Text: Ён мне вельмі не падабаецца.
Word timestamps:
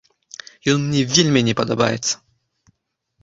Ён 0.71 0.79
мне 0.85 1.01
вельмі 1.11 1.41
не 1.49 1.53
падабаецца. 1.59 2.13